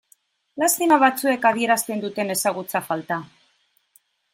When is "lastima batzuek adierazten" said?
0.63-2.03